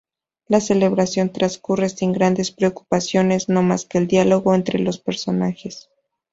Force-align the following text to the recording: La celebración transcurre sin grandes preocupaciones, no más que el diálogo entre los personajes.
La 0.47 0.61
celebración 0.61 1.29
transcurre 1.31 1.87
sin 1.89 2.11
grandes 2.11 2.49
preocupaciones, 2.49 3.49
no 3.49 3.61
más 3.61 3.85
que 3.85 3.99
el 3.99 4.07
diálogo 4.07 4.55
entre 4.55 4.79
los 4.79 4.97
personajes. 4.97 5.91